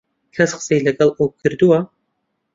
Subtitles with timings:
[0.35, 1.79] کەس قسەی لەگەڵ ئەو کردووە؟